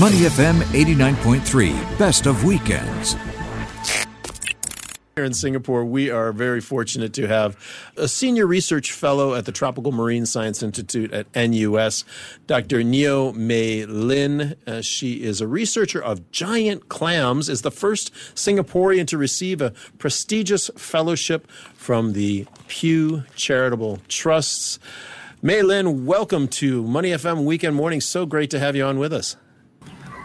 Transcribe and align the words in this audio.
Money 0.00 0.20
FM 0.20 0.54
89.3, 0.72 1.98
best 1.98 2.24
of 2.24 2.44
weekends. 2.44 3.14
Here 5.14 5.24
in 5.24 5.34
Singapore, 5.34 5.84
we 5.84 6.08
are 6.08 6.32
very 6.32 6.62
fortunate 6.62 7.12
to 7.12 7.28
have 7.28 7.58
a 7.98 8.08
senior 8.08 8.46
research 8.46 8.92
fellow 8.92 9.34
at 9.34 9.44
the 9.44 9.52
Tropical 9.52 9.92
Marine 9.92 10.24
Science 10.24 10.62
Institute 10.62 11.12
at 11.12 11.26
NUS, 11.36 12.06
Dr. 12.46 12.82
Neo 12.82 13.32
Mei 13.32 13.84
Lin. 13.84 14.56
Uh, 14.66 14.80
she 14.80 15.22
is 15.22 15.42
a 15.42 15.46
researcher 15.46 16.02
of 16.02 16.30
giant 16.30 16.88
clams, 16.88 17.50
is 17.50 17.60
the 17.60 17.70
first 17.70 18.14
Singaporean 18.34 19.06
to 19.08 19.18
receive 19.18 19.60
a 19.60 19.74
prestigious 19.98 20.70
fellowship 20.74 21.50
from 21.74 22.14
the 22.14 22.46
Pew 22.66 23.24
Charitable 23.36 23.98
Trusts. 24.08 24.78
Mei 25.42 25.60
Lin, 25.60 26.06
welcome 26.06 26.48
to 26.48 26.82
Money 26.82 27.10
FM 27.10 27.44
Weekend 27.44 27.76
Morning. 27.76 28.00
So 28.00 28.24
great 28.24 28.48
to 28.52 28.58
have 28.58 28.74
you 28.74 28.86
on 28.86 28.98
with 28.98 29.12
us. 29.12 29.36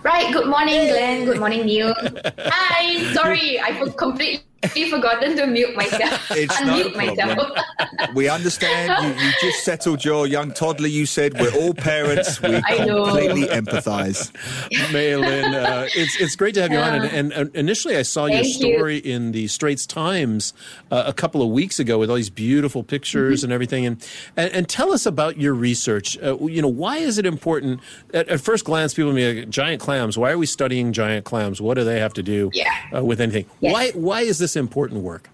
Right. 0.07 0.31
Good 0.31 0.47
morning, 0.47 0.87
Glenn. 0.87 1.25
Good 1.25 1.37
morning, 1.37 1.65
Neil. 1.65 1.93
Hi. 2.39 3.13
Sorry, 3.13 3.59
I 3.59 3.77
was 3.77 3.93
completely 3.95 4.46
I've 4.63 4.89
forgotten 4.89 5.35
to 5.37 5.47
mute 5.47 5.75
myself. 5.75 6.31
It's 6.37 6.55
Unmute 6.55 6.93
no 6.93 6.97
myself. 6.97 8.15
we 8.15 8.29
understand 8.29 9.03
you, 9.03 9.25
you 9.25 9.31
just 9.41 9.63
settled 9.63 10.03
your 10.03 10.27
young 10.27 10.51
toddler. 10.51 10.87
You 10.87 11.05
said 11.05 11.39
we're 11.39 11.53
all 11.55 11.73
parents. 11.73 12.41
We 12.41 12.61
completely 12.61 13.47
empathise. 13.47 14.31
Mei 14.91 15.15
Lin, 15.15 15.53
uh, 15.53 15.87
it's 15.95 16.19
it's 16.19 16.35
great 16.35 16.53
to 16.55 16.61
have 16.61 16.71
you 16.71 16.77
on. 16.77 17.05
And, 17.05 17.33
and, 17.33 17.55
initially, 17.55 17.95
I 17.95 18.03
saw 18.03 18.25
your 18.25 18.43
story 18.43 18.95
you. 18.95 19.13
in 19.13 19.31
the 19.31 19.47
Straits 19.47 19.85
Times 19.85 20.53
uh, 20.91 21.03
a 21.07 21.13
couple 21.13 21.41
of 21.41 21.49
weeks 21.49 21.79
ago 21.79 21.97
with 21.97 22.09
all 22.09 22.15
these 22.15 22.29
beautiful 22.29 22.83
pictures 22.83 23.39
mm-hmm. 23.39 23.45
and 23.45 23.53
everything. 23.53 23.85
And, 23.85 24.09
and, 24.35 24.51
and 24.53 24.69
tell 24.69 24.91
us 24.91 25.05
about 25.05 25.37
your 25.37 25.53
research. 25.53 26.17
Uh, 26.21 26.37
you 26.45 26.61
know, 26.61 26.67
why 26.67 26.97
is 26.97 27.17
it 27.17 27.25
important? 27.25 27.81
At, 28.13 28.27
at 28.29 28.41
first 28.41 28.65
glance, 28.65 28.93
people 28.93 29.13
may 29.13 29.33
be 29.33 29.41
like, 29.41 29.49
giant 29.49 29.81
clams. 29.81 30.17
Why 30.17 30.31
are 30.31 30.37
we 30.37 30.45
studying 30.45 30.93
giant 30.93 31.25
clams? 31.25 31.61
What 31.61 31.75
do 31.75 31.83
they 31.83 31.99
have 31.99 32.13
to 32.13 32.23
do 32.23 32.51
yeah. 32.53 32.73
Uh, 32.93 33.03
with 33.03 33.21
anything? 33.21 33.45
Yes. 33.59 33.73
Why 33.73 33.91
why 33.91 34.21
is 34.21 34.39
this 34.39 34.46
this 34.47 34.55
important 34.55 35.03
work? 35.03 35.29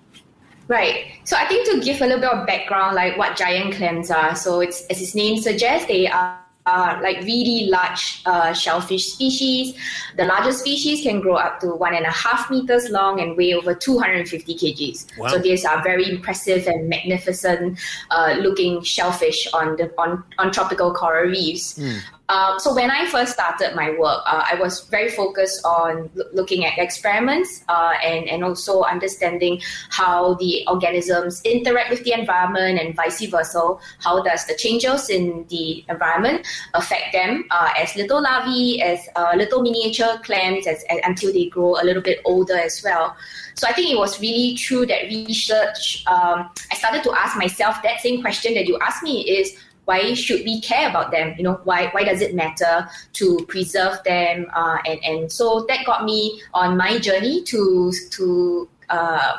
Right. 0.67 1.19
So 1.23 1.35
I 1.35 1.47
think 1.47 1.69
to 1.69 1.81
give 1.81 2.01
a 2.01 2.05
little 2.05 2.21
bit 2.21 2.29
of 2.29 2.47
background, 2.47 2.95
like 2.95 3.17
what 3.17 3.35
giant 3.35 3.75
clams 3.75 4.09
are. 4.09 4.35
So 4.35 4.61
it's 4.61 4.85
as 4.87 5.01
its 5.01 5.13
name 5.13 5.37
suggests, 5.37 5.87
they 5.87 6.07
are 6.07 6.42
are 6.65 7.01
like 7.01 7.17
really 7.21 7.67
large 7.69 8.21
uh, 8.25 8.53
shellfish 8.53 9.05
species. 9.05 9.75
The 10.17 10.25
largest 10.25 10.59
species 10.59 11.01
can 11.01 11.19
grow 11.21 11.35
up 11.35 11.59
to 11.61 11.67
one 11.75 11.93
and 11.93 12.05
a 12.05 12.11
half 12.11 12.49
meters 12.49 12.89
long 12.89 13.19
and 13.19 13.35
weigh 13.35 13.53
over 13.53 13.75
250 13.75 14.55
kgs. 14.55 15.17
Wow. 15.17 15.27
So 15.27 15.39
these 15.39 15.65
are 15.65 15.83
very 15.83 16.09
impressive 16.09 16.67
and 16.67 16.89
magnificent 16.89 17.79
uh, 18.11 18.35
looking 18.39 18.81
shellfish 18.83 19.47
on 19.53 19.75
the 19.75 19.91
on, 19.97 20.23
on 20.37 20.51
tropical 20.51 20.93
coral 20.93 21.29
reefs. 21.29 21.77
Mm. 21.77 22.01
Um, 22.29 22.57
so 22.57 22.73
when 22.73 22.89
I 22.89 23.05
first 23.07 23.33
started 23.33 23.75
my 23.75 23.91
work, 23.91 24.23
uh, 24.25 24.43
I 24.49 24.55
was 24.55 24.87
very 24.87 25.09
focused 25.09 25.63
on 25.65 26.09
l- 26.17 26.25
looking 26.31 26.65
at 26.65 26.77
experiments 26.77 27.63
uh, 27.67 27.93
and 28.01 28.29
and 28.29 28.43
also 28.43 28.83
understanding 28.83 29.61
how 29.89 30.35
the 30.35 30.65
organisms 30.67 31.41
interact 31.43 31.89
with 31.89 32.03
the 32.05 32.13
environment 32.13 32.79
and 32.79 32.95
vice 32.95 33.23
versa. 33.25 33.75
How 33.99 34.23
does 34.23 34.45
the 34.45 34.55
changes 34.55 35.09
in 35.09 35.45
the 35.49 35.83
environment 35.89 36.47
affect 36.73 37.13
them 37.13 37.45
uh, 37.51 37.69
as 37.77 37.95
little 37.95 38.21
larvae, 38.21 38.81
as 38.81 39.07
uh, 39.15 39.33
little 39.35 39.61
miniature 39.61 40.19
clams, 40.23 40.67
as, 40.67 40.83
as, 40.89 40.99
until 41.03 41.31
they 41.33 41.45
grow 41.45 41.75
a 41.81 41.83
little 41.83 42.01
bit 42.01 42.19
older 42.25 42.57
as 42.57 42.81
well. 42.83 43.15
So 43.55 43.67
I 43.67 43.73
think 43.73 43.91
it 43.91 43.97
was 43.97 44.19
really 44.19 44.57
through 44.57 44.87
that 44.87 45.03
research 45.03 46.03
um, 46.07 46.49
I 46.71 46.75
started 46.75 47.03
to 47.03 47.11
ask 47.13 47.37
myself 47.37 47.81
that 47.83 47.99
same 48.01 48.21
question 48.21 48.53
that 48.55 48.65
you 48.65 48.77
asked 48.79 49.03
me 49.03 49.21
is 49.21 49.55
why 49.85 50.13
should 50.13 50.45
we 50.45 50.61
care 50.61 50.89
about 50.89 51.11
them? 51.11 51.35
You 51.37 51.43
know, 51.43 51.59
why 51.65 51.87
why 51.87 52.03
does 52.03 52.21
it 52.21 52.33
matter 52.33 52.87
to 53.13 53.45
preserve 53.47 54.01
them? 54.05 54.47
Uh, 54.53 54.77
and 54.85 54.99
and 55.03 55.31
so 55.31 55.65
that 55.67 55.85
got 55.85 56.05
me 56.05 56.41
on 56.53 56.77
my 56.77 56.99
journey 56.99 57.43
to 57.43 57.91
to 58.11 58.69
uh, 58.89 59.37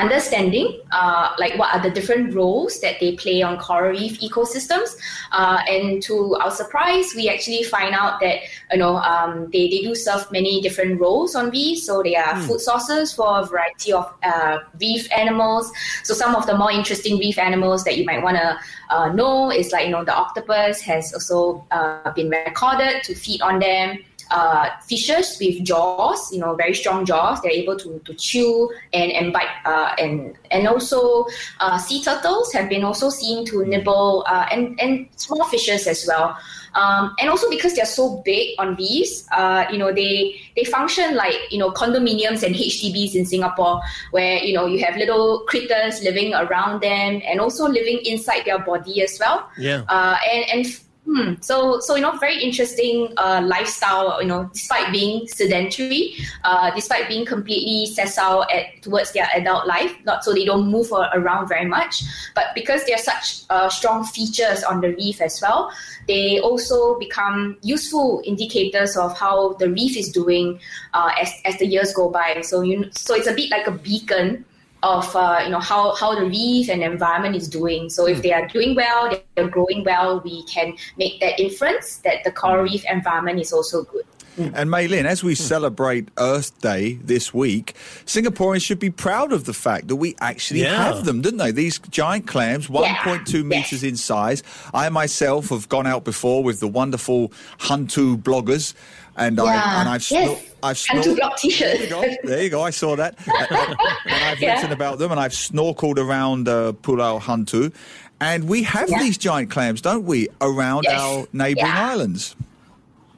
understanding 0.00 0.80
uh, 0.92 1.30
like 1.38 1.56
what 1.58 1.74
are 1.74 1.82
the 1.82 1.90
different 1.90 2.34
roles 2.34 2.80
that 2.80 2.98
they 3.00 3.16
play 3.16 3.42
on 3.42 3.58
coral 3.58 3.90
reef 3.90 4.18
ecosystems. 4.20 4.96
Uh, 5.32 5.58
and 5.68 6.02
to 6.02 6.34
our 6.36 6.50
surprise 6.50 7.12
we 7.14 7.28
actually 7.28 7.62
find 7.62 7.94
out 7.94 8.20
that 8.20 8.40
you 8.72 8.78
know 8.78 8.96
um, 8.96 9.48
they, 9.52 9.68
they 9.68 9.80
do 9.82 9.94
serve 9.94 10.30
many 10.32 10.60
different 10.60 11.00
roles 11.00 11.34
on 11.34 11.50
reefs. 11.50 11.86
So 11.86 12.02
they 12.02 12.16
are 12.16 12.34
mm. 12.34 12.46
food 12.46 12.60
sources 12.60 13.12
for 13.12 13.40
a 13.40 13.44
variety 13.46 13.92
of 13.92 14.12
uh, 14.22 14.58
reef 14.80 15.10
animals. 15.12 15.70
So 16.04 16.14
some 16.14 16.34
of 16.34 16.46
the 16.46 16.56
more 16.56 16.70
interesting 16.70 17.18
reef 17.18 17.38
animals 17.38 17.84
that 17.84 17.96
you 17.98 18.04
might 18.04 18.22
want 18.22 18.36
to 18.36 18.58
uh, 18.90 19.12
know 19.12 19.50
is 19.50 19.72
like 19.72 19.86
you 19.86 19.92
know 19.92 20.04
the 20.04 20.14
octopus 20.14 20.80
has 20.80 21.12
also 21.12 21.64
uh, 21.70 22.10
been 22.12 22.30
recorded 22.30 23.02
to 23.04 23.14
feed 23.14 23.40
on 23.42 23.58
them 23.58 23.98
uh, 24.30 24.68
fishes 24.86 25.36
with 25.40 25.62
jaws, 25.64 26.32
you 26.32 26.38
know, 26.38 26.54
very 26.54 26.74
strong 26.74 27.04
jaws. 27.04 27.40
They're 27.42 27.52
able 27.52 27.76
to, 27.78 28.00
to 28.04 28.14
chew 28.14 28.70
and, 28.92 29.10
and 29.12 29.32
bite. 29.32 29.48
Uh, 29.64 29.94
and 29.98 30.36
and 30.50 30.66
also 30.66 31.26
uh, 31.60 31.78
sea 31.78 32.02
turtles 32.02 32.52
have 32.52 32.68
been 32.68 32.84
also 32.84 33.10
seen 33.10 33.44
to 33.46 33.64
nibble 33.64 34.24
uh, 34.28 34.46
and, 34.50 34.78
and 34.80 35.08
small 35.16 35.44
fishes 35.44 35.86
as 35.86 36.04
well. 36.06 36.38
Um, 36.74 37.14
and 37.18 37.28
also 37.28 37.50
because 37.50 37.74
they're 37.74 37.84
so 37.84 38.22
big 38.24 38.54
on 38.58 38.76
these, 38.76 39.26
uh, 39.32 39.64
you 39.72 39.78
know, 39.78 39.92
they 39.92 40.40
they 40.56 40.64
function 40.64 41.16
like 41.16 41.34
you 41.50 41.58
know 41.58 41.70
condominiums 41.72 42.42
and 42.42 42.54
HDBs 42.54 43.14
in 43.14 43.26
Singapore, 43.26 43.80
where 44.12 44.38
you 44.38 44.54
know 44.54 44.66
you 44.66 44.84
have 44.84 44.96
little 44.96 45.40
critters 45.48 46.02
living 46.02 46.32
around 46.34 46.80
them 46.80 47.22
and 47.26 47.40
also 47.40 47.66
living 47.66 48.00
inside 48.04 48.44
their 48.44 48.58
body 48.60 49.02
as 49.02 49.18
well. 49.18 49.50
Yeah. 49.58 49.82
Uh, 49.88 50.16
and 50.30 50.44
and 50.52 50.80
Hmm. 51.12 51.34
So, 51.40 51.80
so 51.80 51.96
you 51.96 52.02
know, 52.02 52.16
very 52.18 52.40
interesting 52.40 53.12
uh, 53.16 53.42
lifestyle. 53.44 54.22
You 54.22 54.28
know, 54.28 54.48
despite 54.52 54.92
being 54.92 55.26
sedentary, 55.26 56.14
uh, 56.44 56.70
despite 56.72 57.08
being 57.08 57.26
completely 57.26 57.86
sessile 57.86 58.44
at 58.44 58.80
towards 58.82 59.10
their 59.10 59.26
adult 59.34 59.66
life, 59.66 59.92
not 60.04 60.22
so 60.22 60.32
they 60.32 60.44
don't 60.44 60.70
move 60.70 60.92
around 60.92 61.48
very 61.48 61.66
much, 61.66 62.04
but 62.36 62.54
because 62.54 62.84
they 62.84 62.94
are 62.94 62.98
such 63.02 63.42
uh, 63.50 63.68
strong 63.68 64.04
features 64.04 64.62
on 64.62 64.80
the 64.80 64.94
reef 64.94 65.20
as 65.20 65.40
well, 65.42 65.72
they 66.06 66.38
also 66.38 66.96
become 67.00 67.56
useful 67.62 68.22
indicators 68.24 68.96
of 68.96 69.18
how 69.18 69.54
the 69.54 69.68
reef 69.68 69.96
is 69.96 70.12
doing 70.12 70.60
uh, 70.94 71.10
as 71.20 71.32
as 71.44 71.58
the 71.58 71.66
years 71.66 71.92
go 71.92 72.08
by. 72.08 72.40
So 72.42 72.60
you, 72.60 72.88
so 72.92 73.16
it's 73.16 73.26
a 73.26 73.34
bit 73.34 73.50
like 73.50 73.66
a 73.66 73.72
beacon 73.72 74.44
of 74.82 75.14
uh, 75.14 75.40
you 75.44 75.50
know 75.50 75.60
how, 75.60 75.94
how 75.94 76.14
the 76.14 76.24
reef 76.24 76.68
and 76.68 76.82
environment 76.82 77.36
is 77.36 77.48
doing. 77.48 77.88
So 77.90 78.06
if 78.06 78.16
hmm. 78.16 78.22
they 78.22 78.32
are 78.32 78.46
doing 78.48 78.74
well, 78.74 79.12
they're 79.34 79.48
growing 79.48 79.84
well, 79.84 80.20
we 80.20 80.44
can 80.44 80.76
make 80.96 81.20
that 81.20 81.38
inference 81.40 81.98
that 81.98 82.24
the 82.24 82.32
coral 82.32 82.64
reef 82.64 82.84
environment 82.90 83.40
is 83.40 83.52
also 83.52 83.84
good. 83.84 84.04
And 84.38 84.70
Mei 84.70 84.88
Lin, 84.88 85.06
as 85.06 85.22
we 85.22 85.34
celebrate 85.34 86.08
Earth 86.18 86.58
Day 86.60 86.94
this 87.02 87.34
week, 87.34 87.74
Singaporeans 88.06 88.64
should 88.64 88.78
be 88.78 88.90
proud 88.90 89.32
of 89.32 89.44
the 89.44 89.52
fact 89.52 89.88
that 89.88 89.96
we 89.96 90.16
actually 90.20 90.62
yeah. 90.62 90.84
have 90.84 91.04
them, 91.04 91.20
didn't 91.20 91.38
they? 91.38 91.50
These 91.50 91.78
giant 91.90 92.26
clams, 92.26 92.68
1.2 92.68 93.32
yeah. 93.32 93.42
meters 93.42 93.84
in 93.84 93.96
size. 93.96 94.42
I 94.72 94.88
myself 94.88 95.50
have 95.50 95.68
gone 95.68 95.86
out 95.86 96.04
before 96.04 96.42
with 96.42 96.60
the 96.60 96.68
wonderful 96.68 97.28
Hantu 97.58 98.16
bloggers 98.16 98.74
and 99.16 99.36
yeah. 99.36 99.44
I 99.44 99.80
and 99.80 99.88
I've 99.88 100.10
yes. 100.10 100.54
I've 100.62 100.76
snor- 100.76 101.16
block 101.16 101.36
t-shirts. 101.36 101.78
There 101.78 101.82
you 101.82 101.88
go. 101.88 102.28
There 102.28 102.42
you 102.42 102.50
go. 102.50 102.62
I 102.62 102.70
saw 102.70 102.96
that, 102.96 103.18
and 103.26 104.24
I've 104.24 104.40
yeah. 104.40 104.54
written 104.54 104.72
about 104.72 104.98
them, 104.98 105.10
and 105.10 105.20
I've 105.20 105.32
snorkeled 105.32 105.98
around 105.98 106.48
uh, 106.48 106.72
Pulau 106.72 107.20
Hantu, 107.20 107.72
and 108.20 108.48
we 108.48 108.62
have 108.64 108.88
yeah. 108.90 108.98
these 109.00 109.18
giant 109.18 109.50
clams, 109.50 109.80
don't 109.80 110.04
we, 110.04 110.28
around 110.40 110.84
yes. 110.84 111.00
our 111.00 111.26
neighbouring 111.32 111.72
islands. 111.72 112.36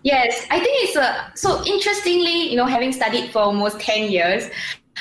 Yes, 0.02 0.46
I 0.50 0.58
think 0.58 0.88
it's 0.88 0.96
a 0.96 1.30
so 1.34 1.64
interestingly, 1.64 2.50
you 2.50 2.56
know, 2.56 2.66
having 2.66 2.92
studied 2.92 3.30
for 3.30 3.40
almost 3.40 3.78
ten 3.80 4.10
years, 4.10 4.44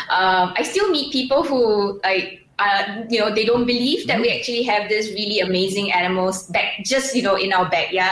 um, 0.10 0.54
I 0.56 0.64
still 0.64 0.90
meet 0.92 1.12
people 1.12 1.44
who 1.44 2.00
like 2.04 2.41
uh, 2.62 3.04
you 3.10 3.20
know, 3.20 3.34
they 3.34 3.46
don't 3.46 3.66
believe 3.66 4.08
that 4.08 4.22
we 4.22 4.30
mm. 4.30 4.38
actually 4.38 4.64
have 4.64 4.88
this 4.88 5.10
really 5.10 5.40
amazing 5.40 5.92
animals 5.92 6.44
back 6.48 6.84
just, 6.86 7.16
you 7.16 7.24
know, 7.24 7.36
in 7.36 7.52
our 7.54 7.68
backyard. 7.70 8.12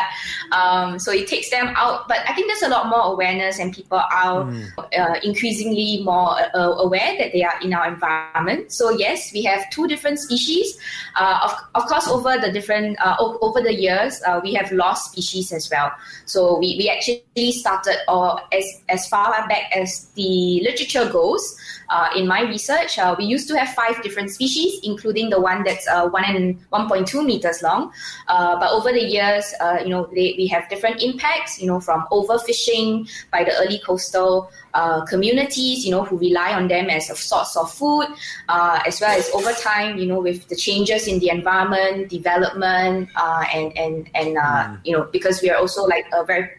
Um, 0.52 0.98
so 0.98 1.12
it 1.12 1.28
takes 1.28 1.50
them 1.50 1.68
out. 1.76 2.08
But 2.08 2.20
I 2.28 2.34
think 2.34 2.48
there's 2.48 2.64
a 2.64 2.70
lot 2.70 2.88
more 2.88 3.14
awareness 3.14 3.60
and 3.60 3.74
people 3.74 4.00
are 4.00 4.46
mm. 4.46 4.68
uh, 4.78 5.20
increasingly 5.24 6.04
more 6.04 6.32
uh, 6.56 6.74
aware 6.86 7.18
that 7.18 7.32
they 7.32 7.44
are 7.44 7.60
in 7.62 7.74
our 7.74 7.88
environment. 7.88 8.72
So 8.72 8.90
yes, 8.90 9.32
we 9.34 9.44
have 9.44 9.70
two 9.70 9.88
different 9.88 10.20
species. 10.20 10.78
Uh, 11.16 11.40
of, 11.44 11.52
of 11.76 11.88
course, 11.88 12.08
over 12.08 12.38
the 12.38 12.52
different, 12.52 12.98
uh, 13.00 13.16
over 13.20 13.62
the 13.62 13.74
years, 13.74 14.22
uh, 14.26 14.40
we 14.44 14.54
have 14.54 14.72
lost 14.72 15.12
species 15.12 15.52
as 15.52 15.70
well. 15.70 15.92
So 16.26 16.58
we, 16.58 16.76
we 16.78 16.90
actually 16.90 17.52
started 17.52 17.98
or 18.08 18.42
as, 18.52 18.66
as 18.90 19.08
far 19.08 19.48
back 19.48 19.72
as 19.76 20.10
the 20.16 20.62
literature 20.64 21.10
goes, 21.10 21.56
uh, 21.90 22.10
in 22.16 22.28
my 22.28 22.42
research, 22.42 23.00
uh, 23.00 23.16
we 23.18 23.26
used 23.26 23.48
to 23.48 23.58
have 23.58 23.74
five 23.74 24.02
different 24.04 24.30
species, 24.30 24.39
including 24.84 25.30
the 25.30 25.40
one 25.40 25.64
that's 25.64 25.88
uh, 25.88 26.08
one 26.10 26.24
and 26.24 26.60
1.2 26.72 27.26
meters 27.26 27.62
long. 27.62 27.92
Uh, 28.28 28.60
but 28.60 28.72
over 28.72 28.92
the 28.92 29.04
years, 29.04 29.54
uh, 29.60 29.80
you 29.82 29.90
know, 29.90 30.10
they, 30.14 30.36
we 30.38 30.48
have 30.48 30.68
different 30.70 31.02
impacts. 31.02 31.60
You 31.60 31.68
know, 31.68 31.80
from 31.80 32.06
overfishing 32.12 33.10
by 33.32 33.44
the 33.44 33.52
early 33.60 33.80
coastal 33.80 34.50
uh, 34.74 35.06
communities, 35.06 35.86
you 35.86 35.92
know, 35.92 36.04
who 36.04 36.18
rely 36.18 36.54
on 36.54 36.68
them 36.68 36.90
as 36.90 37.10
a 37.10 37.16
source 37.16 37.56
of 37.56 37.72
food, 37.72 38.08
as 38.50 39.02
well 39.02 39.18
as 39.18 39.30
over 39.32 39.54
time, 39.54 39.98
you 39.98 40.06
know, 40.06 40.20
with 40.20 40.48
the 40.48 40.56
changes 40.56 41.08
in 41.08 41.20
the 41.20 41.30
environment, 41.30 42.10
development, 42.10 43.10
and 43.54 43.78
and 43.78 44.10
and 44.16 44.38
mm. 44.38 44.80
you 44.86 44.94
know, 44.96 45.04
because 45.12 45.42
we 45.42 45.50
are 45.50 45.58
also 45.58 45.84
like 45.84 46.06
a 46.14 46.24
very 46.24 46.50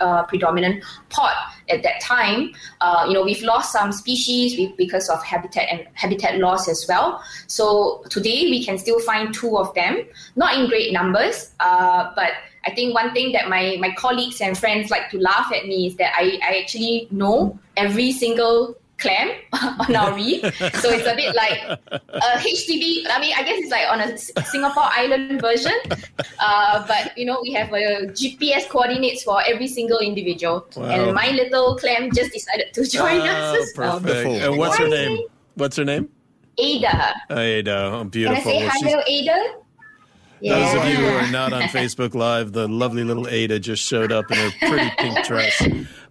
uh, 0.00 0.24
predominant 0.24 0.84
pot 1.10 1.34
at 1.68 1.82
that 1.82 2.00
time. 2.00 2.52
Uh, 2.80 3.04
you 3.06 3.14
know, 3.14 3.22
we've 3.22 3.42
lost 3.42 3.72
some 3.72 3.92
species 3.92 4.70
because 4.76 5.08
of 5.08 5.22
habitat 5.24 5.68
and 5.70 5.86
habitat 5.94 6.38
loss 6.38 6.68
as 6.68 6.84
well. 6.88 7.22
So 7.46 8.02
today 8.10 8.50
we 8.50 8.64
can 8.64 8.78
still 8.78 9.00
find 9.00 9.32
two 9.32 9.56
of 9.56 9.74
them, 9.74 10.02
not 10.36 10.58
in 10.58 10.68
great 10.68 10.92
numbers, 10.92 11.52
uh, 11.60 12.12
but 12.14 12.32
I 12.64 12.74
think 12.74 12.94
one 12.94 13.12
thing 13.12 13.32
that 13.32 13.48
my, 13.48 13.76
my 13.80 13.94
colleagues 13.96 14.40
and 14.40 14.56
friends 14.56 14.90
like 14.90 15.10
to 15.10 15.18
laugh 15.18 15.50
at 15.54 15.66
me 15.66 15.86
is 15.86 15.96
that 15.96 16.12
I, 16.16 16.38
I 16.42 16.60
actually 16.60 17.08
know 17.10 17.58
every 17.76 18.12
single 18.12 18.76
clam 18.98 19.30
on 19.88 19.96
our 19.96 20.14
reef. 20.14 20.40
so 20.80 20.90
it's 20.90 21.06
a 21.06 21.14
bit 21.14 21.34
like 21.34 21.58
a 21.90 22.38
HDB. 22.38 23.04
I 23.08 23.20
mean, 23.20 23.34
I 23.36 23.42
guess 23.42 23.58
it's 23.60 23.70
like 23.70 23.86
on 23.90 24.00
a 24.00 24.18
Singapore 24.44 24.84
island 24.84 25.40
version. 25.40 25.72
Uh, 26.40 26.86
but, 26.86 27.16
you 27.16 27.24
know, 27.24 27.38
we 27.42 27.52
have 27.52 27.72
a 27.72 28.06
GPS 28.08 28.68
coordinates 28.68 29.22
for 29.22 29.42
every 29.46 29.68
single 29.68 29.98
individual. 29.98 30.66
Wow. 30.76 30.84
And 30.84 31.14
my 31.14 31.30
little 31.30 31.76
clam 31.76 32.10
just 32.12 32.32
decided 32.32 32.72
to 32.74 32.84
join 32.86 33.20
us 33.20 33.56
as 33.58 33.72
well. 33.76 34.00
Perfect. 34.00 34.44
And 34.44 34.58
what's 34.58 34.76
her 34.78 34.88
name? 34.88 35.24
What's 35.54 35.76
her 35.76 35.84
name? 35.84 36.08
Ada. 36.58 37.14
Ada. 37.30 37.90
Oh, 37.94 38.04
beautiful. 38.04 38.52
Can 38.52 38.68
I 38.68 38.78
say 38.80 38.92
hi, 38.92 39.04
Ada? 39.06 39.54
Yeah. 40.40 40.58
Those 40.58 40.82
of 40.82 40.88
you 40.88 40.96
who 40.96 41.06
are 41.06 41.30
not 41.30 41.52
on 41.52 41.62
Facebook 41.74 42.14
Live, 42.14 42.52
the 42.52 42.68
lovely 42.68 43.04
little 43.04 43.28
Ada 43.28 43.58
just 43.58 43.84
showed 43.84 44.12
up 44.12 44.30
in 44.30 44.36
her 44.36 44.50
pretty 44.68 44.90
pink 44.98 45.24
dress, 45.24 45.62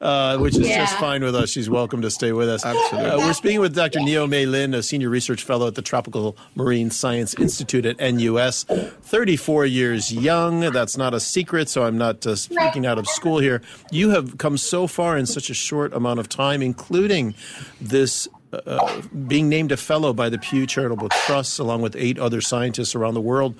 uh, 0.01 0.37
which 0.37 0.55
is 0.55 0.67
yeah. 0.67 0.85
just 0.85 0.97
fine 0.97 1.23
with 1.23 1.35
us. 1.35 1.49
She's 1.49 1.69
welcome 1.69 2.01
to 2.01 2.11
stay 2.11 2.31
with 2.31 2.49
us. 2.49 2.65
Absolutely. 2.65 3.09
Uh, 3.09 3.17
we're 3.19 3.33
speaking 3.33 3.59
with 3.59 3.75
Dr. 3.75 3.99
Neo 3.99 4.27
Mei 4.27 4.45
Lin, 4.45 4.73
a 4.73 4.83
senior 4.83 5.09
research 5.09 5.43
fellow 5.43 5.67
at 5.67 5.75
the 5.75 5.81
Tropical 5.81 6.37
Marine 6.55 6.91
Science 6.91 7.33
Institute 7.35 7.85
at 7.85 7.99
NUS. 7.99 8.63
34 8.63 9.65
years 9.65 10.11
young. 10.11 10.59
That's 10.59 10.97
not 10.97 11.13
a 11.13 11.19
secret, 11.19 11.69
so 11.69 11.83
I'm 11.83 11.97
not 11.97 12.25
uh, 12.25 12.35
speaking 12.35 12.85
out 12.85 12.97
of 12.97 13.07
school 13.07 13.39
here. 13.39 13.61
You 13.91 14.09
have 14.11 14.37
come 14.37 14.57
so 14.57 14.87
far 14.87 15.17
in 15.17 15.25
such 15.25 15.49
a 15.49 15.53
short 15.53 15.93
amount 15.93 16.19
of 16.19 16.29
time, 16.29 16.61
including 16.61 17.35
this 17.79 18.27
uh, 18.53 19.01
being 19.27 19.49
named 19.49 19.71
a 19.71 19.77
fellow 19.77 20.13
by 20.13 20.29
the 20.29 20.37
Pew 20.37 20.65
Charitable 20.65 21.09
Trust, 21.09 21.59
along 21.59 21.81
with 21.81 21.95
eight 21.95 22.17
other 22.17 22.41
scientists 22.41 22.95
around 22.95 23.13
the 23.13 23.21
world. 23.21 23.55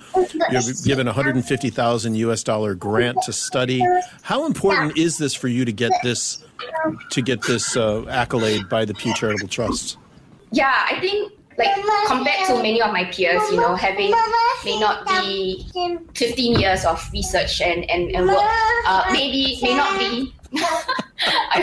You're 0.50 0.62
given 0.84 1.06
150,000 1.06 2.14
US 2.14 2.42
dollar 2.42 2.74
grant 2.74 3.18
to 3.24 3.32
study. 3.32 3.84
How 4.22 4.46
important 4.46 4.96
is 4.96 5.18
this 5.18 5.34
for 5.34 5.48
you 5.48 5.64
to 5.64 5.72
get 5.72 5.92
this 6.02 6.44
to 7.10 7.22
get 7.22 7.42
this 7.42 7.76
uh, 7.76 8.04
accolade 8.06 8.68
by 8.68 8.84
the 8.84 8.94
Pew 8.94 9.14
Charitable 9.14 9.48
Trust? 9.48 9.98
Yeah, 10.50 10.86
I 10.90 10.98
think 11.00 11.32
like 11.58 11.74
compared 12.06 12.46
to 12.46 12.54
many 12.56 12.80
of 12.80 12.92
my 12.92 13.04
peers, 13.04 13.42
you 13.50 13.56
know, 13.56 13.74
having 13.74 14.12
may 14.64 14.78
not 14.80 15.06
be 15.06 15.66
15 16.14 16.58
years 16.58 16.84
of 16.84 17.06
research 17.12 17.60
and 17.60 17.88
and, 17.90 18.10
and 18.14 18.26
work, 18.26 18.38
uh, 18.86 19.04
maybe 19.12 19.58
may 19.62 19.76
not 19.76 19.98
be 19.98 20.32
I 21.50 21.62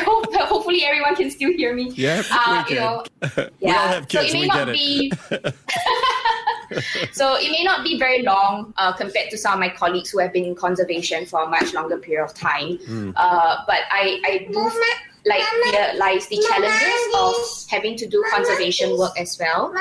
hopefully 0.86 1.00
everyone 1.00 1.16
can 1.16 1.32
still 1.32 1.52
hear 1.52 1.74
me. 1.74 1.92
Yeah, 1.92 2.24
uh, 2.32 2.64
you 2.70 2.76
know, 2.76 3.04
yeah. 3.38 3.50
we 3.60 3.72
all 3.72 3.88
have 3.88 4.08
kids. 4.08 4.32
So 4.32 4.38
it 4.38 4.42
may 4.42 4.48
not 4.48 4.68
be. 4.68 5.12
so 7.12 7.36
it 7.36 7.52
may 7.52 7.64
not 7.64 7.84
be 7.84 8.00
very 8.00 8.24
long 8.24 8.74
uh, 8.78 8.94
compared 8.94 9.30
to 9.32 9.38
some 9.38 9.54
of 9.54 9.60
my 9.60 9.70
colleagues 9.70 10.10
who 10.10 10.20
have 10.20 10.34
been 10.34 10.46
in 10.46 10.56
conservation 10.56 11.26
for 11.26 11.44
a 11.44 11.48
much 11.48 11.74
longer 11.74 11.98
period 11.98 12.24
of 12.26 12.34
time. 12.34 12.78
Mm. 12.78 13.14
Uh, 13.16 13.58
but 13.68 13.82
I, 13.92 14.20
I 14.26 14.48
do 14.52 14.72
like 15.26 15.44
realize 15.66 16.28
the 16.28 16.38
challenges 16.50 17.02
of 17.18 17.36
having 17.70 17.96
to 17.98 18.08
do 18.08 18.24
conservation 18.32 18.98
work 18.98 19.20
as 19.20 19.38
well. 19.40 19.74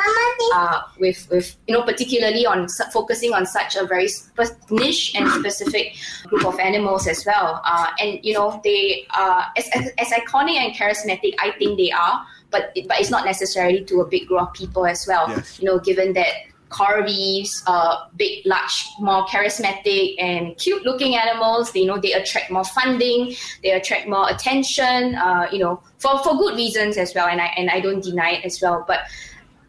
Uh, 0.54 0.82
with 0.98 1.28
with 1.30 1.56
you 1.66 1.74
know 1.74 1.82
particularly 1.82 2.46
on 2.46 2.68
su- 2.68 2.84
focusing 2.92 3.32
on 3.32 3.44
such 3.44 3.76
a 3.76 3.86
very 3.86 4.08
sp- 4.08 4.56
niche 4.70 5.14
and 5.14 5.28
specific 5.30 5.96
group 6.26 6.44
of 6.46 6.58
animals 6.58 7.06
as 7.06 7.24
well. 7.26 7.60
Uh, 7.64 7.90
and 8.00 8.18
you 8.22 8.32
know 8.32 8.60
they 8.64 9.06
are 9.16 9.46
as, 9.56 9.68
as, 9.74 9.90
as 9.98 10.08
iconic 10.08 10.56
and 10.56 10.74
charismatic. 10.74 11.34
I 11.38 11.52
think 11.58 11.78
they 11.78 11.90
are. 11.90 12.26
But, 12.50 12.70
but 12.86 13.00
it's 13.00 13.10
not 13.10 13.24
necessarily 13.24 13.84
to 13.86 14.00
a 14.00 14.06
big 14.06 14.28
group 14.28 14.40
of 14.42 14.52
people 14.52 14.86
as 14.86 15.06
well. 15.08 15.28
Yes. 15.28 15.58
You 15.60 15.66
know, 15.66 15.80
given 15.80 16.12
that 16.12 16.28
coral 16.74 17.04
reefs, 17.04 17.62
uh, 17.66 18.06
big, 18.16 18.44
large, 18.44 18.76
more 18.98 19.24
charismatic 19.26 20.16
and 20.18 20.56
cute-looking 20.58 21.14
animals. 21.16 21.72
They, 21.72 21.80
you 21.80 21.86
know, 21.86 22.00
they 22.00 22.12
attract 22.12 22.50
more 22.50 22.64
funding, 22.64 23.34
they 23.62 23.70
attract 23.70 24.08
more 24.08 24.28
attention. 24.28 25.14
Uh, 25.14 25.46
you 25.52 25.60
know, 25.60 25.82
for, 25.98 26.18
for 26.24 26.36
good 26.36 26.56
reasons 26.56 26.98
as 26.98 27.14
well, 27.14 27.28
and 27.28 27.40
I 27.40 27.46
and 27.56 27.70
I 27.70 27.80
don't 27.80 28.02
deny 28.02 28.30
it 28.32 28.44
as 28.44 28.60
well. 28.60 28.84
But 28.86 29.00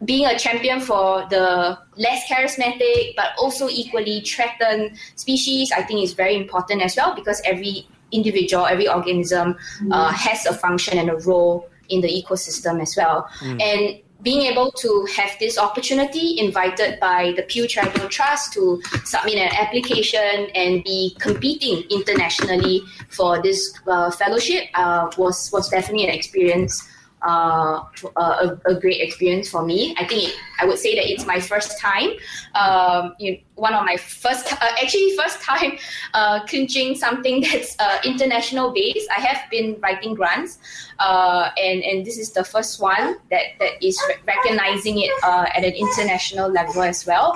being 0.04 0.26
a 0.26 0.38
champion 0.38 0.80
for 0.80 1.26
the 1.30 1.78
less 1.96 2.28
charismatic 2.28 3.16
but 3.16 3.28
also 3.38 3.68
equally 3.68 4.20
threatened 4.20 4.98
species, 5.14 5.72
I 5.72 5.82
think 5.82 6.02
is 6.02 6.12
very 6.12 6.36
important 6.36 6.82
as 6.82 6.96
well 6.96 7.14
because 7.14 7.40
every 7.44 7.88
individual, 8.12 8.66
every 8.66 8.88
organism 8.88 9.56
uh, 9.90 10.12
has 10.12 10.46
a 10.46 10.54
function 10.54 10.98
and 10.98 11.10
a 11.10 11.16
role 11.16 11.68
in 11.88 12.00
the 12.00 12.08
ecosystem 12.08 12.82
as 12.82 12.94
well. 12.96 13.28
Mm. 13.40 13.62
And 13.62 14.00
being 14.26 14.42
able 14.42 14.72
to 14.72 15.06
have 15.16 15.30
this 15.38 15.56
opportunity 15.56 16.40
invited 16.40 16.98
by 16.98 17.32
the 17.36 17.44
Pew 17.44 17.68
Charitable 17.68 18.08
Trust 18.08 18.52
to 18.54 18.82
submit 19.04 19.36
an 19.36 19.54
application 19.54 20.48
and 20.52 20.82
be 20.82 21.14
competing 21.20 21.84
internationally 21.90 22.82
for 23.08 23.40
this 23.40 23.72
uh, 23.86 24.10
fellowship 24.10 24.64
uh, 24.74 25.08
was 25.16 25.48
was 25.52 25.68
definitely 25.68 26.08
an 26.08 26.10
experience 26.12 26.82
uh, 27.22 27.82
a, 28.16 28.58
a, 28.66 28.74
great 28.78 29.00
experience 29.00 29.48
for 29.48 29.64
me. 29.64 29.94
I 29.98 30.04
think 30.06 30.28
it, 30.28 30.34
I 30.60 30.66
would 30.66 30.78
say 30.78 30.94
that 30.96 31.10
it's 31.10 31.26
my 31.26 31.40
first 31.40 31.80
time, 31.80 32.10
um, 32.54 33.14
you 33.18 33.32
know, 33.32 33.38
one 33.54 33.72
of 33.72 33.84
my 33.84 33.96
first, 33.96 34.52
uh, 34.52 34.56
actually 34.82 35.16
first 35.16 35.40
time 35.40 35.78
uh, 36.12 36.44
clinching 36.44 36.94
something 36.94 37.40
that's 37.52 37.74
uh, 37.78 37.98
international 38.04 38.70
based. 38.72 39.08
I 39.10 39.20
have 39.20 39.50
been 39.50 39.80
writing 39.80 40.14
grants, 40.14 40.58
uh, 40.98 41.50
and 41.56 41.82
and 41.82 42.04
this 42.04 42.18
is 42.18 42.32
the 42.32 42.44
first 42.44 42.80
one 42.80 43.16
that 43.30 43.56
that 43.60 43.82
is 43.84 44.00
re- 44.08 44.16
recognizing 44.26 45.00
it 45.00 45.10
at 45.24 45.64
an 45.64 45.72
international 45.72 46.50
level 46.50 46.82
as 46.82 47.06
well. 47.06 47.34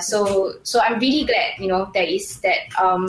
so 0.00 0.54
so 0.64 0.80
I'm 0.80 0.98
really 0.98 1.24
glad, 1.24 1.52
you 1.58 1.68
know, 1.68 1.90
there 1.94 2.06
is 2.06 2.40
that. 2.40 2.68
Um, 2.80 3.06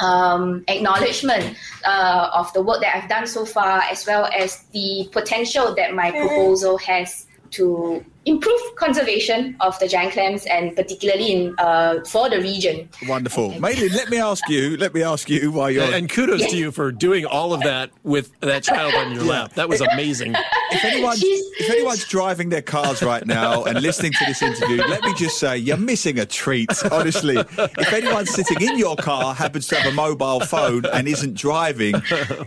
um, 0.00 0.64
acknowledgement 0.68 1.56
uh, 1.84 2.30
of 2.34 2.52
the 2.52 2.62
work 2.62 2.80
that 2.80 2.96
I've 2.96 3.08
done 3.08 3.26
so 3.26 3.44
far, 3.44 3.82
as 3.90 4.06
well 4.06 4.28
as 4.36 4.64
the 4.72 5.08
potential 5.12 5.74
that 5.74 5.94
my 5.94 6.10
proposal 6.10 6.78
has 6.78 7.26
to 7.52 8.04
improve 8.24 8.60
conservation 8.76 9.56
of 9.60 9.76
the 9.80 9.88
giant 9.88 10.12
clams 10.12 10.46
and 10.46 10.76
particularly 10.76 11.32
in 11.32 11.54
uh, 11.58 12.02
for 12.04 12.30
the 12.30 12.40
region. 12.40 12.88
Wonderful, 13.08 13.58
Mei 13.60 13.74
Lin. 13.74 13.92
Let 13.92 14.10
me 14.10 14.18
ask 14.18 14.48
you. 14.48 14.76
Let 14.76 14.94
me 14.94 15.02
ask 15.02 15.28
you 15.28 15.50
why 15.50 15.70
you're. 15.70 15.92
And 15.92 16.08
kudos 16.08 16.40
yes. 16.40 16.50
to 16.52 16.56
you 16.56 16.70
for 16.70 16.92
doing 16.92 17.24
all 17.24 17.52
of 17.52 17.62
that 17.62 17.90
with 18.04 18.30
that 18.40 18.62
child 18.62 18.94
on 18.94 19.12
your 19.12 19.24
lap. 19.24 19.54
That 19.54 19.68
was 19.68 19.80
amazing. 19.80 20.34
If 20.70 20.84
anyone's 20.84 21.22
if 21.22 21.70
anyone's 21.70 22.04
driving 22.04 22.48
their 22.48 22.62
cars 22.62 23.02
right 23.02 23.26
now 23.26 23.64
and 23.64 23.80
listening 23.80 24.12
to 24.12 24.24
this 24.26 24.40
interview, 24.42 24.76
let 24.76 25.02
me 25.02 25.14
just 25.14 25.38
say 25.38 25.56
you're 25.58 25.76
missing 25.76 26.18
a 26.18 26.26
treat. 26.26 26.70
Honestly, 26.90 27.36
if 27.36 27.92
anyone 27.92 28.26
sitting 28.26 28.60
in 28.60 28.78
your 28.78 28.96
car 28.96 29.34
happens 29.34 29.66
to 29.68 29.76
have 29.76 29.92
a 29.92 29.94
mobile 29.94 30.40
phone 30.40 30.84
and 30.86 31.08
isn't 31.08 31.34
driving, 31.34 31.94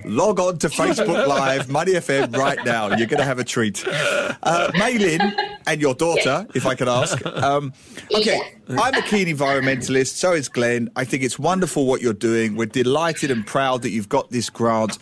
log 0.06 0.40
on 0.40 0.58
to 0.60 0.70
Facebook 0.70 1.28
Live, 1.28 1.70
Money 1.70 1.94
FM 1.94 2.36
right 2.36 2.64
now. 2.66 2.88
You're 2.96 3.08
going 3.08 3.20
to 3.20 3.26
have 3.26 3.40
a 3.40 3.44
treat. 3.44 3.84
Uh, 3.88 4.72
Mei 4.98 5.18
Lin 5.18 5.36
and 5.68 5.82
your 5.82 5.94
daughter, 5.96 6.48
if 6.54 6.66
I 6.66 6.76
could 6.76 6.88
ask. 6.88 7.26
Um, 7.26 7.74
okay, 8.16 8.40
I'm 8.70 8.94
a 8.94 9.02
keen 9.02 9.28
environmentalist. 9.28 10.16
So 10.16 10.34
is 10.34 10.50
Glenn. 10.50 10.90
I 10.96 11.06
think 11.06 11.24
it's 11.24 11.40
wonderful 11.40 11.86
what 11.86 12.02
you're 12.02 12.14
doing. 12.14 12.56
We're 12.56 12.66
delighted 12.66 13.32
and 13.32 13.46
proud 13.46 13.82
that 13.82 13.90
you've 13.90 14.10
got 14.10 14.32
this 14.32 14.50
grant. 14.50 14.98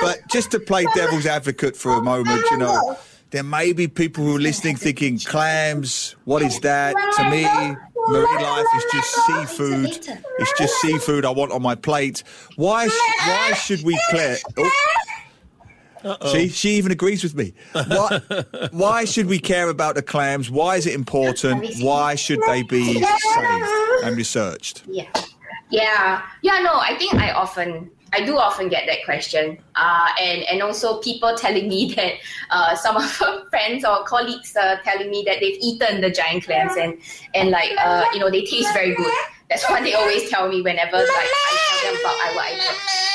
But 0.00 0.20
just 0.30 0.50
to 0.52 0.60
play 0.60 0.86
devil's 0.94 1.26
advocate 1.26 1.76
for 1.76 1.92
a 1.92 2.02
moment, 2.02 2.44
you 2.50 2.58
know, 2.58 2.96
there 3.30 3.42
may 3.42 3.72
be 3.72 3.88
people 3.88 4.24
who 4.24 4.36
are 4.36 4.40
listening 4.40 4.76
thinking, 4.76 5.18
clams, 5.18 6.14
what 6.24 6.42
is 6.42 6.60
that? 6.60 6.94
To 7.16 7.30
me, 7.30 7.44
marine 8.08 8.42
life 8.42 8.66
is 8.76 8.84
just 8.92 9.26
seafood. 9.26 10.18
It's 10.38 10.58
just 10.58 10.74
seafood 10.80 11.24
I 11.24 11.30
want 11.30 11.52
on 11.52 11.62
my 11.62 11.74
plate. 11.74 12.22
Why, 12.56 12.88
why 13.26 13.52
should 13.54 13.82
we, 13.82 13.98
Claire? 14.10 14.36
Oh, 14.56 14.70
uh-oh. 16.04 16.32
See, 16.32 16.48
she 16.48 16.70
even 16.70 16.92
agrees 16.92 17.22
with 17.22 17.34
me. 17.34 17.54
Why, 17.72 18.20
why 18.72 19.04
should 19.06 19.26
we 19.26 19.38
care 19.38 19.70
about 19.70 19.94
the 19.94 20.02
clams? 20.02 20.50
Why 20.50 20.76
is 20.76 20.86
it 20.86 20.94
important? 20.94 21.66
Why 21.80 22.14
should 22.14 22.40
they 22.46 22.62
be 22.62 22.94
saved 23.02 24.04
and 24.04 24.16
researched? 24.16 24.82
Yeah, 24.86 25.08
yeah, 25.70 26.22
yeah. 26.42 26.58
No, 26.60 26.74
I 26.74 26.94
think 26.98 27.14
I 27.14 27.32
often, 27.32 27.90
I 28.12 28.24
do 28.24 28.36
often 28.36 28.68
get 28.68 28.86
that 28.86 29.04
question, 29.06 29.56
uh, 29.76 30.08
and 30.20 30.42
and 30.42 30.62
also 30.62 31.00
people 31.00 31.34
telling 31.36 31.68
me 31.68 31.94
that 31.96 32.14
uh, 32.50 32.76
some 32.76 32.96
of 32.96 33.10
friends 33.48 33.84
or 33.84 34.04
colleagues 34.04 34.54
are 34.56 34.80
telling 34.82 35.10
me 35.10 35.24
that 35.26 35.40
they've 35.40 35.58
eaten 35.60 36.02
the 36.02 36.10
giant 36.10 36.44
clams 36.44 36.76
and 36.76 36.98
and 37.34 37.48
like 37.50 37.72
uh, 37.78 38.04
you 38.12 38.20
know 38.20 38.30
they 38.30 38.44
taste 38.44 38.72
very 38.74 38.94
good. 38.94 39.12
That's 39.48 39.68
what 39.70 39.82
they 39.84 39.94
always 39.94 40.28
tell 40.28 40.48
me 40.48 40.60
whenever 40.60 40.96
like 40.96 41.06
I 41.08 41.78
tell 41.80 41.92
them 41.92 42.00
about 42.00 42.14
I, 42.14 42.32
what 42.34 42.44
I 42.46 42.54
do. 42.56 43.13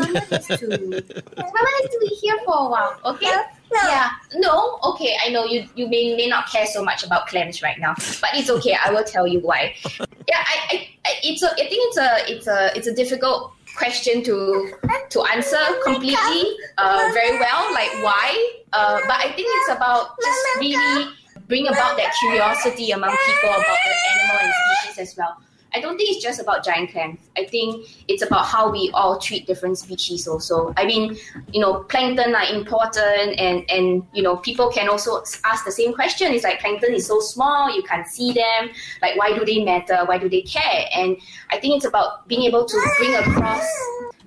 Mama 0.00 0.26
needs 0.30 0.46
to. 0.48 0.66
Mama 0.68 1.70
needs 1.80 1.92
to 1.94 1.98
be 2.00 2.14
here 2.20 2.36
for 2.44 2.54
a 2.66 2.68
while. 2.68 2.98
Okay. 3.04 3.26
No. 3.72 3.80
Yeah. 3.84 4.10
No. 4.34 4.78
Okay. 4.84 5.16
I 5.24 5.28
know 5.28 5.44
you. 5.44 5.68
You 5.74 5.88
may 5.88 6.16
may 6.16 6.26
not 6.26 6.48
care 6.48 6.66
so 6.66 6.82
much 6.82 7.04
about 7.04 7.26
clams 7.28 7.62
right 7.62 7.78
now, 7.78 7.94
but 8.20 8.30
it's 8.34 8.50
okay. 8.50 8.76
I 8.84 8.90
will 8.90 9.04
tell 9.04 9.26
you 9.26 9.40
why. 9.40 9.74
Yeah. 10.28 10.44
I. 10.46 10.88
I 11.04 11.12
it's 11.24 11.42
a. 11.42 11.50
I 11.50 11.66
think 11.66 11.82
it's 11.88 11.98
a. 11.98 12.10
It's 12.32 12.46
a. 12.46 12.76
It's 12.76 12.86
a 12.86 12.94
difficult 12.94 13.52
question 13.76 14.22
to 14.22 14.72
to 15.10 15.22
answer 15.32 15.58
completely 15.84 16.42
uh, 16.78 17.10
very 17.12 17.38
well, 17.38 17.72
like 17.72 17.90
why. 18.04 18.28
Uh, 18.72 19.00
but 19.06 19.16
I 19.18 19.32
think 19.32 19.48
it's 19.50 19.70
about 19.76 20.16
just 20.22 20.40
really 20.60 21.10
bring 21.48 21.66
about 21.66 21.96
that 21.96 22.12
curiosity 22.20 22.92
among 22.92 23.10
people 23.10 23.50
about 23.50 23.78
the 23.84 23.94
animal 24.12 24.36
and 24.40 24.52
species 24.54 25.08
as 25.10 25.16
well. 25.16 25.36
I 25.72 25.80
don't 25.80 25.96
think 25.96 26.10
it's 26.10 26.22
just 26.22 26.40
about 26.40 26.64
giant 26.64 26.90
clams. 26.90 27.20
I 27.36 27.44
think 27.44 27.86
it's 28.08 28.22
about 28.22 28.46
how 28.46 28.70
we 28.70 28.90
all 28.92 29.18
treat 29.18 29.46
different 29.46 29.78
species 29.78 30.26
also. 30.26 30.74
I 30.76 30.84
mean, 30.84 31.16
you 31.52 31.60
know, 31.60 31.84
plankton 31.84 32.34
are 32.34 32.52
important 32.52 33.38
and 33.38 33.68
and 33.70 34.06
you 34.12 34.22
know, 34.22 34.36
people 34.36 34.70
can 34.70 34.88
also 34.88 35.22
ask 35.44 35.64
the 35.64 35.72
same 35.72 35.94
question. 35.94 36.32
It's 36.32 36.44
like 36.44 36.60
plankton 36.60 36.94
is 36.94 37.06
so 37.06 37.20
small, 37.20 37.74
you 37.74 37.82
can't 37.82 38.06
see 38.06 38.32
them. 38.32 38.70
Like 39.02 39.16
why 39.16 39.36
do 39.36 39.44
they 39.44 39.64
matter? 39.64 40.04
Why 40.04 40.18
do 40.18 40.28
they 40.28 40.42
care? 40.42 40.86
And 40.94 41.16
I 41.50 41.58
think 41.58 41.76
it's 41.76 41.86
about 41.86 42.26
being 42.26 42.42
able 42.42 42.64
to 42.64 42.92
bring 42.98 43.14
across 43.14 43.66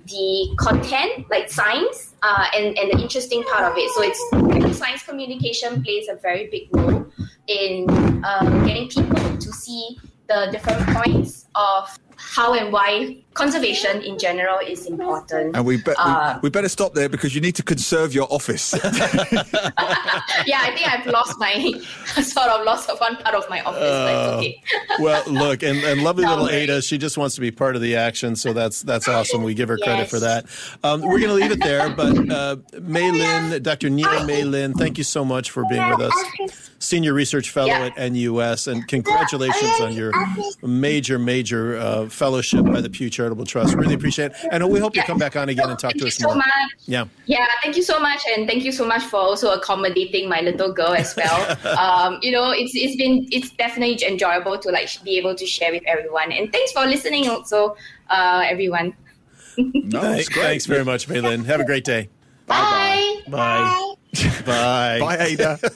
the 0.06 0.54
content, 0.58 1.26
like 1.30 1.50
science, 1.50 2.14
uh, 2.22 2.46
and, 2.54 2.76
and 2.78 2.92
the 2.92 3.02
interesting 3.02 3.42
part 3.44 3.64
of 3.64 3.76
it. 3.76 3.90
So 3.92 4.02
it's 4.02 4.78
science 4.78 5.02
communication 5.02 5.82
plays 5.82 6.08
a 6.08 6.16
very 6.16 6.48
big 6.48 6.68
role 6.72 7.06
in 7.46 7.88
um, 8.24 8.66
getting 8.66 8.88
people 8.88 9.36
to 9.38 9.52
see 9.52 9.98
the 10.28 10.48
different 10.50 10.86
points 10.88 11.46
of 11.54 11.98
how 12.16 12.54
and 12.54 12.72
why 12.72 13.16
conservation 13.34 14.00
in 14.02 14.18
general 14.18 14.58
is 14.60 14.86
important. 14.86 15.56
And 15.56 15.66
we, 15.66 15.76
be- 15.78 15.92
uh, 15.98 16.36
we, 16.36 16.46
we, 16.46 16.50
better 16.50 16.68
stop 16.68 16.94
there 16.94 17.08
because 17.08 17.34
you 17.34 17.40
need 17.40 17.56
to 17.56 17.62
conserve 17.62 18.14
your 18.14 18.32
office. 18.32 18.72
yeah, 18.84 20.60
I 20.62 20.72
think 20.74 20.88
I've 20.88 21.06
lost 21.06 21.38
my 21.38 21.52
sort 22.22 22.48
of 22.48 22.64
lost 22.64 22.88
one 23.00 23.16
part 23.16 23.34
of 23.34 23.48
my 23.50 23.60
office. 23.62 23.82
Uh, 23.82 24.36
okay. 24.36 24.62
well, 25.00 25.22
look, 25.26 25.62
and, 25.62 25.78
and 25.78 26.02
lovely 26.02 26.24
no, 26.24 26.30
little 26.30 26.48
Ada, 26.48 26.82
she 26.82 26.96
just 26.96 27.18
wants 27.18 27.34
to 27.34 27.40
be 27.40 27.50
part 27.50 27.76
of 27.76 27.82
the 27.82 27.96
action, 27.96 28.36
so 28.36 28.52
that's 28.52 28.82
that's 28.82 29.08
awesome. 29.08 29.42
We 29.42 29.54
give 29.54 29.68
her 29.68 29.78
yes. 29.78 29.86
credit 29.86 30.08
for 30.08 30.20
that. 30.20 30.46
Um, 30.82 31.02
we're 31.02 31.18
going 31.18 31.28
to 31.28 31.34
leave 31.34 31.50
it 31.50 31.62
there, 31.62 31.90
but 31.90 32.30
uh, 32.30 32.56
Mei 32.80 33.10
Lin, 33.10 33.62
Dr. 33.62 33.90
Neo 33.90 34.24
Mei 34.24 34.44
Lin, 34.44 34.74
thank 34.74 34.96
you 34.96 35.04
so 35.04 35.24
much 35.24 35.50
for 35.50 35.64
being 35.68 35.88
with 35.90 36.00
us, 36.00 36.70
senior 36.78 37.12
research 37.12 37.50
fellow 37.50 37.68
yeah. 37.68 37.90
at 37.96 38.12
NUS, 38.12 38.68
and 38.68 38.86
congratulations 38.86 39.80
on 39.80 39.92
your 39.92 40.12
major, 40.62 41.18
major 41.18 41.76
uh, 41.76 42.03
fellowship 42.08 42.64
by 42.64 42.80
the 42.80 42.90
Pew 42.90 43.10
Charitable 43.10 43.46
Trust. 43.46 43.74
Really 43.74 43.94
appreciate 43.94 44.32
it. 44.32 44.36
And 44.50 44.68
we 44.68 44.80
hope 44.80 44.96
you 44.96 45.02
come 45.02 45.18
back 45.18 45.36
on 45.36 45.48
again 45.48 45.68
and 45.70 45.78
talk 45.78 45.92
thank 45.92 46.02
to 46.02 46.08
us 46.08 46.16
so 46.16 46.28
more. 46.28 46.36
Much. 46.36 46.46
Yeah. 46.86 47.06
Yeah, 47.26 47.46
thank 47.62 47.76
you 47.76 47.82
so 47.82 47.98
much. 47.98 48.22
And 48.34 48.46
thank 48.46 48.64
you 48.64 48.72
so 48.72 48.86
much 48.86 49.02
for 49.02 49.16
also 49.16 49.52
accommodating 49.52 50.28
my 50.28 50.40
little 50.40 50.72
girl 50.72 50.94
as 50.94 51.14
well. 51.16 51.58
um, 51.78 52.18
you 52.22 52.30
know, 52.30 52.50
it's 52.50 52.72
it's 52.74 52.96
been 52.96 53.26
it's 53.30 53.50
definitely 53.50 54.02
enjoyable 54.06 54.58
to 54.58 54.70
like 54.70 54.88
be 55.02 55.18
able 55.18 55.34
to 55.34 55.46
share 55.46 55.72
with 55.72 55.82
everyone. 55.86 56.32
And 56.32 56.52
thanks 56.52 56.72
for 56.72 56.86
listening 56.86 57.28
also, 57.28 57.76
uh, 58.10 58.44
everyone. 58.46 58.94
no, 59.56 60.00
thanks, 60.00 60.28
thanks 60.28 60.66
very 60.66 60.84
much, 60.84 61.08
Mei 61.08 61.20
Lin. 61.20 61.44
Have 61.44 61.60
a 61.60 61.64
great 61.64 61.84
day. 61.84 62.08
Bye. 62.46 63.22
Bye. 63.28 63.94
Bye. 64.44 64.98
Bye, 65.00 65.16
Ada. 65.20 65.58